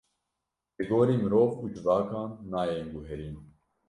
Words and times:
Li 0.77 0.83
gorî 0.89 1.15
mirov 1.23 1.51
û 1.63 1.65
civakan 1.73 2.29
nayên 2.51 2.87
guherîn. 2.93 3.35